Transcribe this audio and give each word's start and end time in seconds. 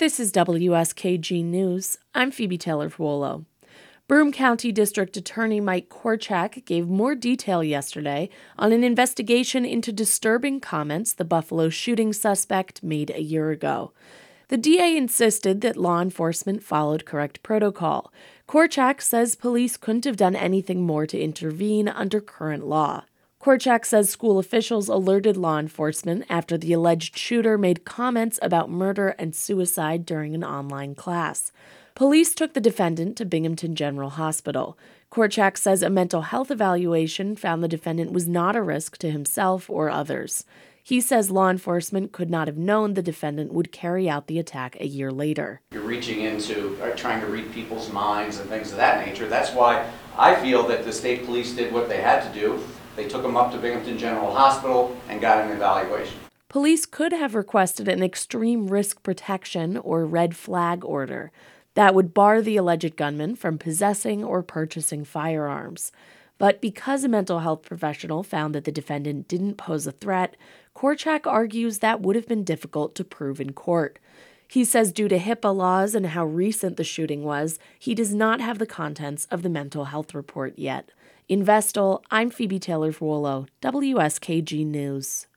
This 0.00 0.18
is 0.18 0.32
WSKG 0.32 1.44
News. 1.44 1.98
I'm 2.14 2.30
Phoebe 2.30 2.56
Taylor 2.56 2.88
Vuolo. 2.88 3.44
Broome 4.08 4.32
County 4.32 4.72
District 4.72 5.14
Attorney 5.14 5.60
Mike 5.60 5.90
Korchak 5.90 6.64
gave 6.64 6.88
more 6.88 7.14
detail 7.14 7.62
yesterday 7.62 8.30
on 8.58 8.72
an 8.72 8.82
investigation 8.82 9.66
into 9.66 9.92
disturbing 9.92 10.58
comments 10.58 11.12
the 11.12 11.26
Buffalo 11.26 11.68
shooting 11.68 12.14
suspect 12.14 12.82
made 12.82 13.10
a 13.10 13.20
year 13.20 13.50
ago. 13.50 13.92
The 14.48 14.56
DA 14.56 14.96
insisted 14.96 15.60
that 15.60 15.76
law 15.76 16.00
enforcement 16.00 16.62
followed 16.62 17.04
correct 17.04 17.42
protocol. 17.42 18.10
Korchak 18.48 19.02
says 19.02 19.34
police 19.34 19.76
couldn't 19.76 20.06
have 20.06 20.16
done 20.16 20.34
anything 20.34 20.80
more 20.80 21.06
to 21.06 21.20
intervene 21.20 21.88
under 21.88 22.22
current 22.22 22.66
law. 22.66 23.04
Korchak 23.42 23.86
says 23.86 24.10
school 24.10 24.38
officials 24.38 24.88
alerted 24.88 25.34
law 25.34 25.58
enforcement 25.58 26.26
after 26.28 26.58
the 26.58 26.74
alleged 26.74 27.16
shooter 27.16 27.56
made 27.56 27.86
comments 27.86 28.38
about 28.42 28.68
murder 28.68 29.14
and 29.18 29.34
suicide 29.34 30.04
during 30.04 30.34
an 30.34 30.44
online 30.44 30.94
class. 30.94 31.50
Police 31.94 32.34
took 32.34 32.52
the 32.52 32.60
defendant 32.60 33.16
to 33.16 33.24
Binghamton 33.24 33.74
General 33.76 34.10
Hospital. 34.10 34.76
Korchak 35.10 35.56
says 35.56 35.82
a 35.82 35.88
mental 35.88 36.20
health 36.20 36.50
evaluation 36.50 37.34
found 37.34 37.64
the 37.64 37.68
defendant 37.68 38.12
was 38.12 38.28
not 38.28 38.56
a 38.56 38.62
risk 38.62 38.98
to 38.98 39.10
himself 39.10 39.70
or 39.70 39.88
others. 39.88 40.44
He 40.82 41.00
says 41.00 41.30
law 41.30 41.48
enforcement 41.48 42.12
could 42.12 42.28
not 42.28 42.46
have 42.46 42.58
known 42.58 42.92
the 42.92 43.02
defendant 43.02 43.54
would 43.54 43.72
carry 43.72 44.06
out 44.06 44.26
the 44.26 44.38
attack 44.38 44.76
a 44.78 44.86
year 44.86 45.10
later. 45.10 45.62
You're 45.72 45.82
reaching 45.82 46.20
into, 46.20 46.76
or 46.82 46.90
trying 46.90 47.22
to 47.22 47.26
read 47.26 47.50
people's 47.52 47.90
minds 47.90 48.38
and 48.38 48.50
things 48.50 48.70
of 48.70 48.76
that 48.76 49.06
nature. 49.06 49.26
That's 49.26 49.52
why 49.52 49.90
I 50.18 50.34
feel 50.36 50.68
that 50.68 50.84
the 50.84 50.92
state 50.92 51.24
police 51.24 51.52
did 51.52 51.72
what 51.72 51.88
they 51.88 52.02
had 52.02 52.30
to 52.30 52.38
do. 52.38 52.62
They 52.96 53.08
took 53.08 53.24
him 53.24 53.36
up 53.36 53.52
to 53.52 53.58
Binghamton 53.58 53.98
General 53.98 54.32
Hospital 54.32 54.96
and 55.08 55.20
got 55.20 55.44
an 55.44 55.52
evaluation. 55.52 56.18
Police 56.48 56.84
could 56.84 57.12
have 57.12 57.34
requested 57.34 57.86
an 57.86 58.02
extreme 58.02 58.66
risk 58.66 59.02
protection 59.02 59.76
or 59.76 60.04
red 60.04 60.36
flag 60.36 60.84
order 60.84 61.30
that 61.74 61.94
would 61.94 62.12
bar 62.12 62.42
the 62.42 62.56
alleged 62.56 62.96
gunman 62.96 63.36
from 63.36 63.56
possessing 63.56 64.24
or 64.24 64.42
purchasing 64.42 65.04
firearms. 65.04 65.92
But 66.38 66.60
because 66.60 67.04
a 67.04 67.08
mental 67.08 67.40
health 67.40 67.62
professional 67.62 68.22
found 68.22 68.54
that 68.54 68.64
the 68.64 68.72
defendant 68.72 69.28
didn't 69.28 69.56
pose 69.56 69.86
a 69.86 69.92
threat, 69.92 70.36
Korchak 70.74 71.26
argues 71.26 71.78
that 71.78 72.00
would 72.00 72.16
have 72.16 72.26
been 72.26 72.44
difficult 72.44 72.94
to 72.96 73.04
prove 73.04 73.40
in 73.40 73.52
court. 73.52 73.98
He 74.50 74.64
says, 74.64 74.90
due 74.90 75.06
to 75.06 75.16
HIPAA 75.16 75.54
laws 75.54 75.94
and 75.94 76.06
how 76.06 76.26
recent 76.26 76.76
the 76.76 76.82
shooting 76.82 77.22
was, 77.22 77.60
he 77.78 77.94
does 77.94 78.12
not 78.12 78.40
have 78.40 78.58
the 78.58 78.66
contents 78.66 79.28
of 79.30 79.42
the 79.42 79.48
mental 79.48 79.84
health 79.84 80.12
report 80.12 80.54
yet. 80.58 80.90
In 81.28 81.44
Vestal, 81.44 82.02
I'm 82.10 82.30
Phoebe 82.30 82.58
Taylor 82.58 82.90
Vuolo, 82.90 83.46
WSKG 83.62 84.66
News. 84.66 85.28